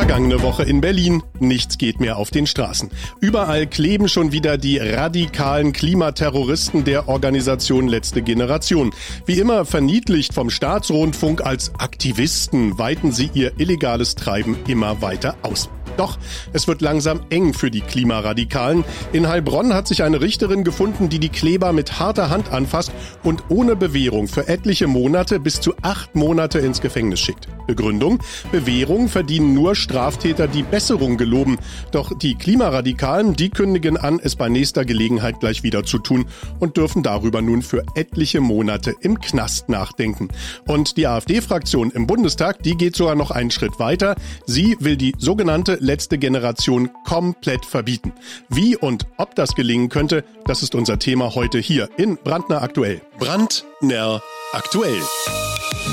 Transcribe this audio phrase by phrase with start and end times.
[0.00, 1.22] Vergangene Woche in Berlin.
[1.40, 2.88] Nichts geht mehr auf den Straßen.
[3.20, 8.94] Überall kleben schon wieder die radikalen Klimaterroristen der Organisation Letzte Generation.
[9.26, 15.68] Wie immer verniedlicht vom Staatsrundfunk als Aktivisten weiten sie ihr illegales Treiben immer weiter aus.
[16.00, 16.16] Doch
[16.54, 18.84] es wird langsam eng für die Klimaradikalen.
[19.12, 22.90] In Heilbronn hat sich eine Richterin gefunden, die die Kleber mit harter Hand anfasst
[23.22, 27.48] und ohne Bewährung für etliche Monate bis zu acht Monate ins Gefängnis schickt.
[27.66, 28.18] Begründung?
[28.50, 31.58] Bewährung verdienen nur Straftäter, die Besserung geloben.
[31.92, 36.24] Doch die Klimaradikalen, die kündigen an, es bei nächster Gelegenheit gleich wieder zu tun
[36.60, 40.30] und dürfen darüber nun für etliche Monate im Knast nachdenken.
[40.66, 44.16] Und die AfD-Fraktion im Bundestag, die geht sogar noch einen Schritt weiter.
[44.46, 48.12] Sie will die sogenannte letzte Generation komplett verbieten.
[48.48, 53.00] Wie und ob das gelingen könnte, das ist unser Thema heute hier in Brandner Aktuell.
[53.18, 54.22] Brandner
[54.52, 55.02] Aktuell.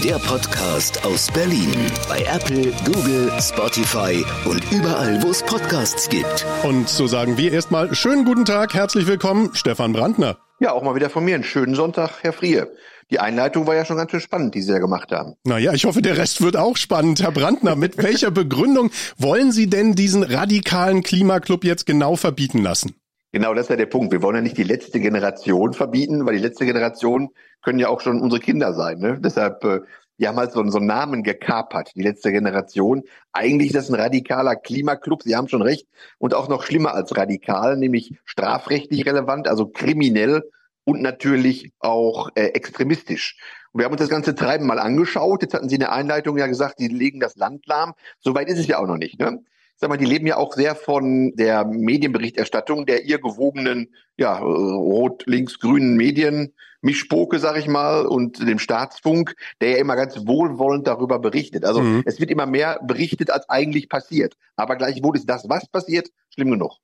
[0.03, 1.73] Der Podcast aus Berlin
[2.07, 6.45] bei Apple, Google, Spotify und überall, wo es Podcasts gibt.
[6.63, 10.37] Und so sagen wir erstmal schönen guten Tag, herzlich willkommen, Stefan Brandner.
[10.59, 12.67] Ja, auch mal wieder von mir einen schönen Sonntag, Herr Frier.
[13.09, 15.35] Die Einleitung war ja schon ganz schön spannend, die Sie da gemacht haben.
[15.45, 17.21] Naja, ich hoffe, der Rest wird auch spannend.
[17.21, 22.95] Herr Brandner, mit welcher Begründung wollen Sie denn diesen radikalen Klimaklub jetzt genau verbieten lassen?
[23.31, 24.11] Genau, das ist ja der Punkt.
[24.11, 27.29] Wir wollen ja nicht die letzte Generation verbieten, weil die letzte Generation
[27.61, 28.99] können ja auch schon unsere Kinder sein.
[28.99, 29.19] Ne?
[29.21, 29.81] Deshalb, äh,
[30.19, 33.03] die haben halt so, so einen Namen gekapert, die letzte Generation.
[33.31, 35.87] Eigentlich ist das ein radikaler Klimaklub, Sie haben schon recht.
[36.17, 40.43] Und auch noch schlimmer als radikal, nämlich strafrechtlich relevant, also kriminell
[40.87, 43.37] und natürlich auch äh, extremistisch.
[43.73, 45.41] Und wir haben uns das ganze Treiben mal angeschaut.
[45.41, 47.93] Jetzt hatten Sie in der Einleitung ja gesagt, die legen das Land lahm.
[48.19, 49.19] Soweit ist es ja auch noch nicht.
[49.19, 49.43] Ne?
[49.75, 55.97] Sag mal, die leben ja auch sehr von der Medienberichterstattung, der ihr gewogenen, ja, rot-links-grünen
[55.97, 61.65] Medien, Mischpoke, sag ich mal, und dem Staatsfunk, der ja immer ganz wohlwollend darüber berichtet.
[61.65, 62.03] Also mhm.
[62.05, 64.37] es wird immer mehr berichtet, als eigentlich passiert.
[64.55, 66.77] Aber gleichwohl ist das, was passiert, schlimm genug.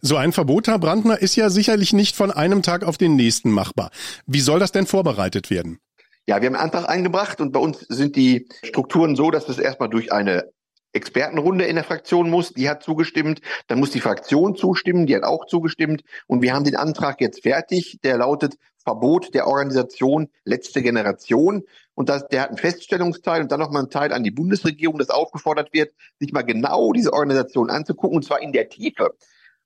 [0.00, 3.50] So ein Verbot, Herr Brandner, ist ja sicherlich nicht von einem Tag auf den nächsten
[3.50, 3.90] machbar.
[4.26, 5.78] Wie soll das denn vorbereitet werden?
[6.26, 9.58] Ja, wir haben einen Antrag eingebracht und bei uns sind die Strukturen so, dass das
[9.58, 10.50] erstmal durch eine
[10.94, 15.24] Expertenrunde in der Fraktion muss, die hat zugestimmt, dann muss die Fraktion zustimmen, die hat
[15.24, 18.54] auch zugestimmt und wir haben den Antrag jetzt fertig, der lautet
[18.84, 21.64] Verbot der Organisation letzte Generation
[21.94, 25.10] und das, der hat einen Feststellungsteil und dann nochmal einen Teil an die Bundesregierung, das
[25.10, 29.14] aufgefordert wird, sich mal genau diese Organisation anzugucken und zwar in der Tiefe.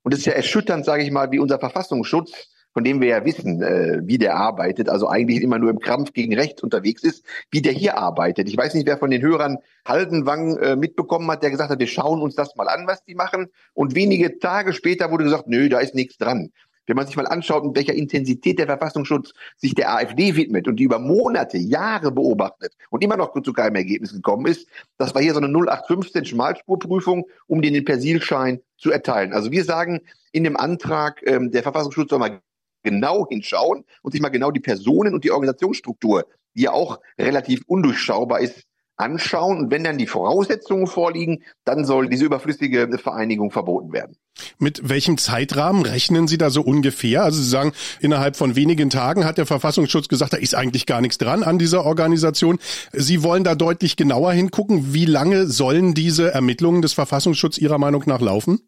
[0.09, 2.33] Und es ist ja erschütternd, sage ich mal, wie unser Verfassungsschutz,
[2.73, 6.15] von dem wir ja wissen, äh, wie der arbeitet, also eigentlich immer nur im Krampf
[6.15, 8.49] gegen Recht unterwegs ist, wie der hier arbeitet.
[8.49, 11.87] Ich weiß nicht, wer von den Hörern Haldenwang äh, mitbekommen hat, der gesagt hat, wir
[11.87, 13.49] schauen uns das mal an, was die machen.
[13.75, 16.53] Und wenige Tage später wurde gesagt, nö, da ist nichts dran.
[16.89, 20.77] Wenn man sich mal anschaut, in welcher Intensität der Verfassungsschutz sich der AfD widmet und
[20.77, 24.67] die über Monate, Jahre beobachtet und immer noch zu keinem Ergebnis gekommen ist,
[24.97, 29.35] das war hier so eine 0815 Schmalspurprüfung, um den Persilschein zu erteilen.
[29.35, 30.01] Also wir sagen
[30.33, 32.41] in dem Antrag, ähm, der Verfassungsschutz soll mal
[32.83, 37.63] genau hinschauen und sich mal genau die Personen und die Organisationsstruktur, die ja auch relativ
[37.67, 38.68] undurchschaubar ist,
[38.99, 39.59] anschauen.
[39.59, 44.17] Und wenn dann die Voraussetzungen vorliegen, dann soll diese überflüssige Vereinigung verboten werden.
[44.59, 47.25] Mit welchem Zeitrahmen rechnen Sie da so ungefähr?
[47.25, 51.01] Also Sie sagen, innerhalb von wenigen Tagen hat der Verfassungsschutz gesagt, da ist eigentlich gar
[51.01, 52.59] nichts dran an dieser Organisation.
[52.93, 54.93] Sie wollen da deutlich genauer hingucken.
[54.95, 58.61] Wie lange sollen diese Ermittlungen des Verfassungsschutzes Ihrer Meinung nach laufen?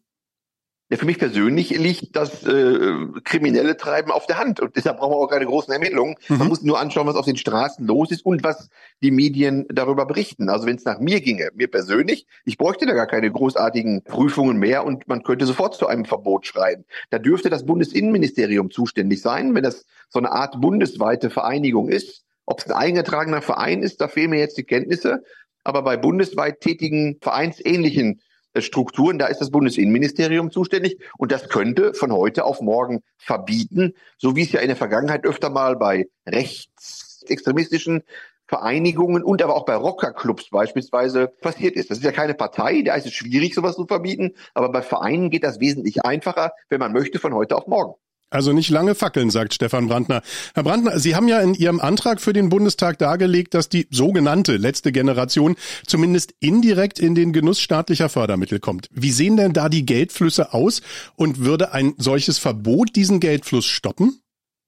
[0.91, 2.93] Ja, für mich persönlich liegt das äh,
[3.23, 6.17] kriminelle Treiben auf der Hand und deshalb brauchen wir auch keine großen Ermittlungen.
[6.27, 6.37] Mhm.
[6.37, 8.67] Man muss nur anschauen, was auf den Straßen los ist und was
[9.01, 10.49] die Medien darüber berichten.
[10.49, 14.57] Also wenn es nach mir ginge, mir persönlich, ich bräuchte da gar keine großartigen Prüfungen
[14.57, 16.83] mehr und man könnte sofort zu einem Verbot schreien.
[17.09, 22.25] Da dürfte das Bundesinnenministerium zuständig sein, wenn das so eine Art bundesweite Vereinigung ist.
[22.45, 25.23] Ob es ein eingetragener Verein ist, da fehlen mir jetzt die Kenntnisse.
[25.63, 28.19] Aber bei bundesweit tätigen vereinsähnlichen
[28.59, 34.35] Strukturen, da ist das Bundesinnenministerium zuständig und das könnte von heute auf morgen verbieten, so
[34.35, 38.03] wie es ja in der Vergangenheit öfter mal bei rechtsextremistischen
[38.47, 41.89] Vereinigungen und aber auch bei Rockerclubs beispielsweise passiert ist.
[41.89, 45.29] Das ist ja keine Partei, da ist es schwierig, sowas zu verbieten, aber bei Vereinen
[45.29, 47.93] geht das wesentlich einfacher, wenn man möchte, von heute auf morgen.
[48.33, 50.21] Also nicht lange fackeln, sagt Stefan Brandner.
[50.55, 54.55] Herr Brandner, Sie haben ja in Ihrem Antrag für den Bundestag dargelegt, dass die sogenannte
[54.55, 58.87] letzte Generation zumindest indirekt in den Genuss staatlicher Fördermittel kommt.
[58.93, 60.81] Wie sehen denn da die Geldflüsse aus
[61.17, 64.21] und würde ein solches Verbot diesen Geldfluss stoppen?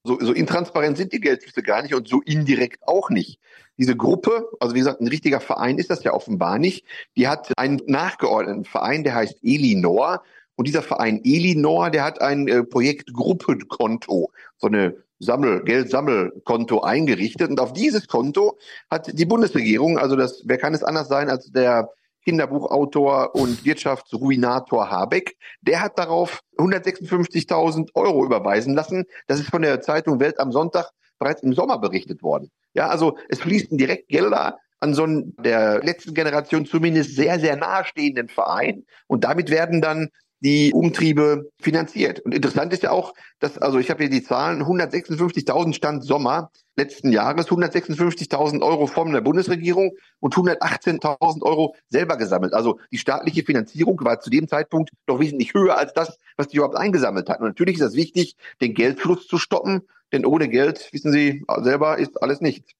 [0.04, 3.40] So, so intransparent sind die Geldflüsse gar nicht und so indirekt auch nicht.
[3.78, 7.58] Diese Gruppe, also wie gesagt, ein richtiger Verein ist das ja offenbar nicht, die hat
[7.58, 10.22] einen nachgeordneten Verein, der heißt Elinor
[10.56, 17.50] und dieser Verein Elinor, der hat ein äh, Projekt Gruppenkonto, so eine Sammel, Geldsammelkonto eingerichtet.
[17.50, 18.58] Und auf dieses Konto
[18.90, 21.90] hat die Bundesregierung, also das, wer kann es anders sein als der
[22.24, 29.06] Kinderbuchautor und Wirtschaftsruinator Habeck, der hat darauf 156.000 Euro überweisen lassen.
[29.28, 32.50] Das ist von der Zeitung Welt am Sonntag bereits im Sommer berichtet worden.
[32.74, 37.56] Ja, also es fließen direkt Gelder an so einen der letzten Generation zumindest sehr, sehr
[37.56, 38.86] nahestehenden Verein.
[39.08, 40.10] Und damit werden dann
[40.44, 42.20] die Umtriebe finanziert.
[42.20, 46.52] Und interessant ist ja auch, dass, also ich habe hier die Zahlen, 156.000 Stand Sommer
[46.76, 52.54] letzten Jahres, 156.000 Euro von der Bundesregierung und 118.000 Euro selber gesammelt.
[52.54, 56.58] Also die staatliche Finanzierung war zu dem Zeitpunkt noch wesentlich höher als das, was die
[56.58, 57.44] überhaupt eingesammelt hatten.
[57.44, 61.98] Und natürlich ist es wichtig, den Geldfluss zu stoppen, denn ohne Geld, wissen Sie selber,
[61.98, 62.74] ist alles nichts.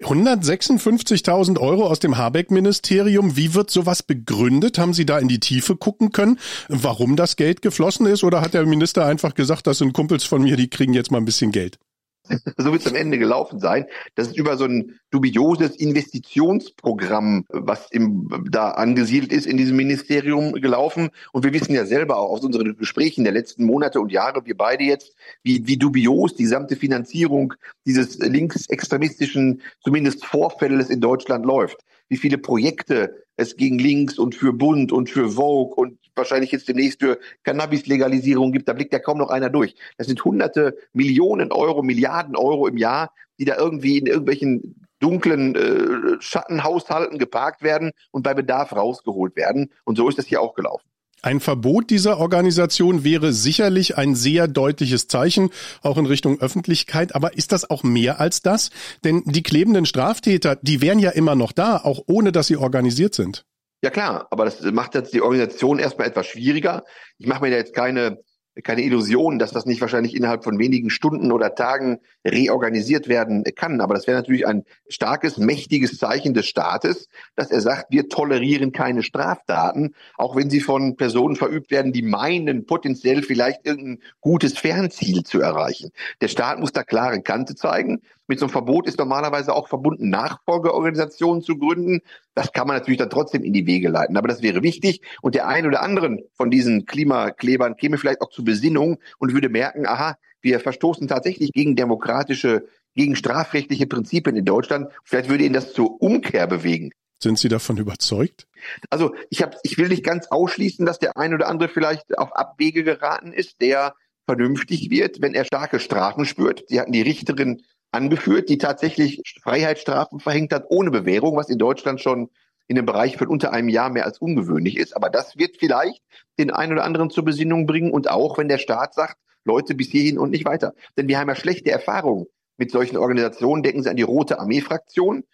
[0.00, 3.36] 156.000 Euro aus dem Habeck-Ministerium.
[3.36, 4.78] Wie wird sowas begründet?
[4.78, 6.38] Haben Sie da in die Tiefe gucken können,
[6.68, 8.24] warum das Geld geflossen ist?
[8.24, 11.18] Oder hat der Minister einfach gesagt, das sind Kumpels von mir, die kriegen jetzt mal
[11.18, 11.78] ein bisschen Geld?
[12.56, 13.86] so wird es am Ende gelaufen sein.
[14.14, 20.52] Das ist über so ein dubioses Investitionsprogramm, was im, da angesiedelt ist in diesem Ministerium
[20.52, 21.10] gelaufen.
[21.32, 24.56] Und wir wissen ja selber auch aus unseren Gesprächen der letzten Monate und Jahre, wir
[24.56, 31.78] beide jetzt, wie, wie dubios die gesamte Finanzierung dieses linksextremistischen, zumindest Vorfälles in Deutschland läuft.
[32.08, 36.68] Wie viele Projekte es gegen links und für Bund und für Vogue und wahrscheinlich jetzt
[36.68, 39.74] demnächst für Cannabis-Legalisierung gibt, da blickt ja kaum noch einer durch.
[39.98, 45.54] Das sind hunderte Millionen Euro, Milliarden Euro im Jahr, die da irgendwie in irgendwelchen dunklen
[45.54, 49.70] äh, Schattenhaushalten geparkt werden und bei Bedarf rausgeholt werden.
[49.84, 50.86] Und so ist das hier auch gelaufen.
[51.22, 55.50] Ein Verbot dieser Organisation wäre sicherlich ein sehr deutliches Zeichen,
[55.82, 57.14] auch in Richtung Öffentlichkeit.
[57.14, 58.70] Aber ist das auch mehr als das?
[59.02, 63.14] Denn die klebenden Straftäter, die wären ja immer noch da, auch ohne dass sie organisiert
[63.14, 63.44] sind.
[63.82, 66.84] Ja klar, aber das macht jetzt die Organisation erstmal etwas schwieriger.
[67.18, 68.18] Ich mache mir da jetzt keine
[68.62, 73.80] keine Illusion, dass das nicht wahrscheinlich innerhalb von wenigen Stunden oder Tagen reorganisiert werden kann.
[73.80, 78.72] Aber das wäre natürlich ein starkes, mächtiges Zeichen des Staates, dass er sagt, wir tolerieren
[78.72, 84.58] keine Straftaten, auch wenn sie von Personen verübt werden, die meinen, potenziell vielleicht irgendein gutes
[84.58, 85.90] Fernziel zu erreichen.
[86.20, 88.00] Der Staat muss da klare Kante zeigen.
[88.28, 92.00] Mit so einem Verbot ist normalerweise auch verbunden, Nachfolgeorganisationen zu gründen.
[92.34, 94.16] Das kann man natürlich dann trotzdem in die Wege leiten.
[94.16, 95.02] Aber das wäre wichtig.
[95.22, 99.48] Und der ein oder anderen von diesen Klimaklebern käme vielleicht auch zu Besinnung und würde
[99.48, 104.90] merken, aha, wir verstoßen tatsächlich gegen demokratische, gegen strafrechtliche Prinzipien in Deutschland.
[105.04, 106.90] Vielleicht würde ihn das zur Umkehr bewegen.
[107.22, 108.46] Sind Sie davon überzeugt?
[108.90, 112.34] Also ich, hab, ich will nicht ganz ausschließen, dass der ein oder andere vielleicht auf
[112.36, 113.94] Abwege geraten ist, der
[114.26, 116.64] vernünftig wird, wenn er starke Strafen spürt.
[116.68, 117.62] Sie hatten die Richterin
[117.96, 122.30] angeführt, die tatsächlich Freiheitsstrafen verhängt hat ohne Bewährung, was in Deutschland schon
[122.68, 124.94] in dem Bereich von unter einem Jahr mehr als ungewöhnlich ist.
[124.96, 126.02] Aber das wird vielleicht
[126.38, 129.88] den einen oder anderen zur Besinnung bringen und auch, wenn der Staat sagt, Leute bis
[129.88, 130.74] hierhin und nicht weiter.
[130.96, 132.26] Denn wir haben ja schlechte Erfahrungen
[132.56, 133.62] mit solchen Organisationen.
[133.62, 135.24] Denken Sie an die Rote Armee-Fraktion,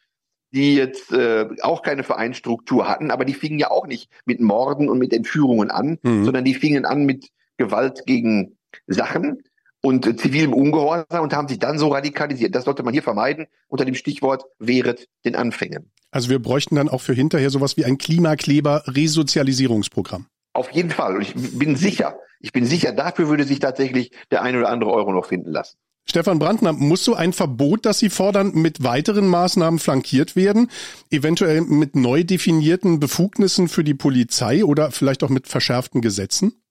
[0.53, 4.91] die jetzt äh, auch keine Vereinsstruktur hatten, aber die fingen ja auch nicht mit Morden
[4.91, 6.25] und mit Entführungen an, mhm.
[6.25, 9.43] sondern die fingen an mit Gewalt gegen Sachen
[9.83, 12.55] und äh, zivilem Ungehorsam und haben sich dann so radikalisiert.
[12.55, 15.93] Das sollte man hier vermeiden unter dem Stichwort wehret den Anfängen.
[16.11, 20.29] Also wir bräuchten dann auch für hinterher sowas wie ein Klimakleber-Resozialisierungsprogramm.
[20.55, 21.17] Auf jeden Fall.
[21.17, 24.93] Und ich bin sicher, ich bin sicher, dafür würde sich tatsächlich der ein oder andere
[24.93, 25.79] Euro noch finden lassen.
[26.05, 30.69] Stefan Brandner, muss so ein Verbot, das Sie fordern, mit weiteren Maßnahmen flankiert werden?
[31.11, 36.62] Eventuell mit neu definierten Befugnissen für die Polizei oder vielleicht auch mit verschärften Gesetzen?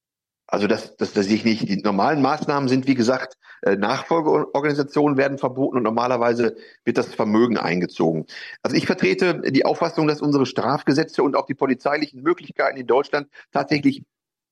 [0.51, 1.69] Also das, das, das sehe ich nicht.
[1.69, 7.57] Die normalen Maßnahmen sind, wie gesagt, äh, Nachfolgeorganisationen werden verboten und normalerweise wird das Vermögen
[7.57, 8.25] eingezogen.
[8.61, 13.29] Also ich vertrete die Auffassung, dass unsere Strafgesetze und auch die polizeilichen Möglichkeiten in Deutschland
[13.53, 14.03] tatsächlich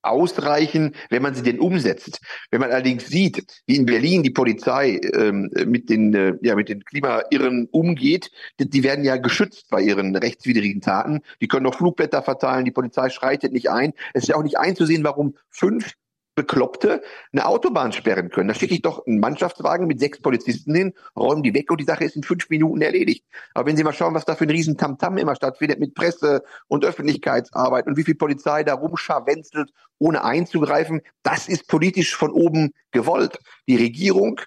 [0.02, 2.20] ausreichen, wenn man sie denn umsetzt.
[2.52, 6.70] Wenn man allerdings sieht, wie in Berlin die Polizei ähm, mit den äh, ja mit
[6.70, 11.22] den Klimairren umgeht, die, die, werden ja geschützt bei ihren rechtswidrigen Taten.
[11.42, 13.94] Die können doch Flugblätter verteilen, die Polizei schreitet nicht ein.
[14.14, 15.94] Es ist ja auch nicht einzusehen, warum fünf
[16.40, 17.02] Bekloppte
[17.34, 18.48] eine Autobahn sperren können.
[18.48, 21.86] Da schicke ich doch einen Mannschaftswagen mit sechs Polizisten hin, räumen die weg und die
[21.86, 23.26] Sache ist in fünf Minuten erledigt.
[23.54, 26.44] Aber wenn Sie mal schauen, was da für ein riesen Tamtam immer stattfindet mit Presse
[26.70, 32.72] und Öffentlichkeitsarbeit und wie viel Polizei da rumscharwenzelt, ohne einzugreifen, das ist politisch von oben
[32.92, 33.38] gewollt.
[33.68, 34.40] Die Regierung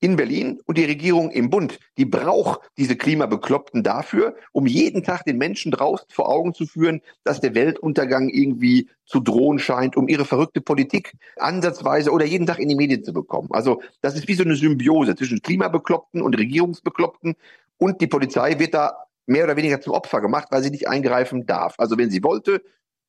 [0.00, 5.24] in Berlin und die Regierung im Bund, die braucht diese Klimabekloppten dafür, um jeden Tag
[5.24, 10.08] den Menschen draußen vor Augen zu führen, dass der Weltuntergang irgendwie zu drohen scheint, um
[10.08, 13.48] ihre verrückte Politik ansatzweise oder jeden Tag in die Medien zu bekommen.
[13.50, 17.34] Also das ist wie so eine Symbiose zwischen Klimabekloppten und Regierungsbekloppten
[17.76, 21.46] und die Polizei wird da mehr oder weniger zum Opfer gemacht, weil sie nicht eingreifen
[21.46, 21.74] darf.
[21.78, 22.62] Also wenn sie wollte,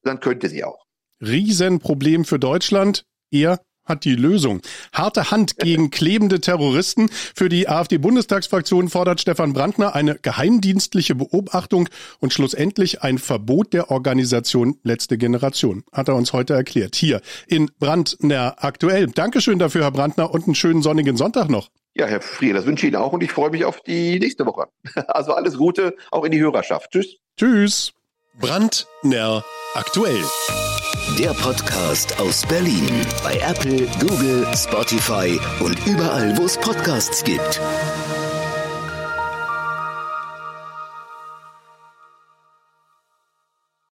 [0.04, 0.86] dann könnte sie auch.
[1.22, 3.06] Riesenproblem für Deutschland.
[3.32, 4.62] Eher hat die Lösung.
[4.92, 7.10] Harte Hand gegen klebende Terroristen.
[7.36, 14.78] Für die AfD-Bundestagsfraktion fordert Stefan Brandner eine geheimdienstliche Beobachtung und schlussendlich ein Verbot der Organisation
[14.84, 15.84] Letzte Generation.
[15.92, 16.96] Hat er uns heute erklärt.
[16.96, 19.08] Hier in Brandner aktuell.
[19.08, 21.70] Dankeschön dafür, Herr Brandner, und einen schönen sonnigen Sonntag noch.
[21.94, 24.46] Ja, Herr Frier, das wünsche ich Ihnen auch und ich freue mich auf die nächste
[24.46, 24.68] Woche.
[25.08, 26.92] Also alles Gute auch in die Hörerschaft.
[26.92, 27.18] Tschüss.
[27.38, 27.94] Tschüss.
[28.40, 29.44] Brandner
[29.74, 30.24] aktuell.
[31.22, 32.90] Der Podcast aus Berlin
[33.22, 37.62] bei Apple, Google, Spotify und überall, wo es Podcasts gibt.